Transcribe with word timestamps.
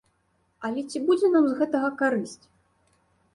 Але 0.69 0.83
ці 0.93 1.01
будзе 1.09 1.29
нам 1.35 1.45
з 1.51 1.59
гэтага 1.59 1.89
карысць? 2.01 2.45